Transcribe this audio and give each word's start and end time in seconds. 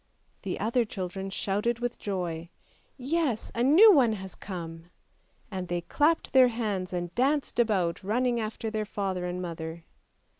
The 0.41 0.59
other 0.59 0.83
children 0.83 1.29
shouted 1.29 1.77
with 1.77 1.99
joy," 1.99 2.49
Yes, 2.97 3.51
a 3.53 3.61
new 3.61 3.91
one 3.93 4.13
has 4.13 4.33
come!" 4.33 4.85
And 5.51 5.67
they 5.67 5.81
clapped 5.81 6.33
their 6.33 6.47
hands 6.47 6.91
and 6.91 7.13
danced 7.13 7.59
about, 7.59 8.03
running 8.03 8.39
after 8.39 8.71
their 8.71 8.85
father 8.85 9.25
and 9.27 9.39
mother. 9.39 9.83